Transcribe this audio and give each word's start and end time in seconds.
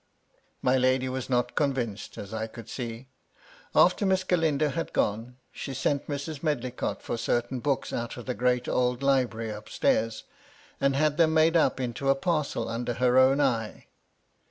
My 0.63 0.77
lady 0.77 1.07
was 1.09 1.29
not 1.29 1.53
convinced, 1.53 2.17
as 2.17 2.33
I 2.33 2.47
could 2.47 2.67
see. 2.67 3.09
After 3.75 4.03
Miss 4.03 4.23
Galindo 4.23 4.69
had 4.69 4.93
gone, 4.93 5.37
she 5.51 5.75
sent 5.75 6.07
Mrs. 6.07 6.41
Medlicott 6.41 7.03
for 7.03 7.17
certain 7.17 7.59
books 7.59 7.93
out 7.93 8.17
of 8.17 8.25
the 8.25 8.33
great 8.33 8.67
old 8.67 9.03
library 9.03 9.51
up 9.51 9.69
stairs, 9.69 10.23
and 10.79 10.95
had 10.95 11.17
them 11.17 11.35
made 11.35 11.55
up 11.55 11.79
into 11.79 12.09
a 12.09 12.15
parcel 12.15 12.67
under 12.67 12.95
her 12.95 13.19
own 13.19 13.39
eye. 13.39 13.85